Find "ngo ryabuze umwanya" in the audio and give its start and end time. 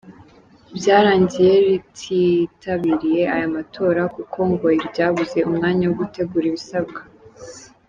4.51-5.83